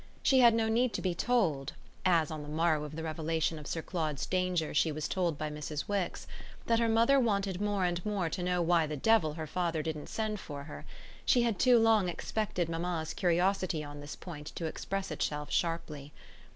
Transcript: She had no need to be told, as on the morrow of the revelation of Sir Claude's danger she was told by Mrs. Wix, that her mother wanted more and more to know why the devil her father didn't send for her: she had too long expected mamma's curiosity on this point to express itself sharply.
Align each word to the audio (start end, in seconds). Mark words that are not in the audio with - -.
She 0.23 0.39
had 0.39 0.55
no 0.55 0.67
need 0.67 0.93
to 0.93 1.01
be 1.03 1.13
told, 1.13 1.73
as 2.05 2.31
on 2.31 2.41
the 2.41 2.47
morrow 2.49 2.83
of 2.85 2.95
the 2.95 3.03
revelation 3.03 3.59
of 3.59 3.67
Sir 3.67 3.83
Claude's 3.83 4.25
danger 4.25 4.73
she 4.73 4.91
was 4.91 5.07
told 5.07 5.37
by 5.37 5.51
Mrs. 5.51 5.87
Wix, 5.87 6.25
that 6.65 6.79
her 6.79 6.89
mother 6.89 7.19
wanted 7.19 7.61
more 7.61 7.85
and 7.85 8.03
more 8.03 8.27
to 8.27 8.41
know 8.41 8.63
why 8.63 8.87
the 8.87 8.97
devil 8.97 9.33
her 9.33 9.45
father 9.45 9.83
didn't 9.83 10.09
send 10.09 10.39
for 10.39 10.63
her: 10.63 10.85
she 11.23 11.43
had 11.43 11.59
too 11.59 11.77
long 11.77 12.09
expected 12.09 12.67
mamma's 12.67 13.13
curiosity 13.13 13.83
on 13.83 13.99
this 13.99 14.15
point 14.15 14.47
to 14.55 14.65
express 14.65 15.11
itself 15.11 15.51
sharply. 15.51 16.11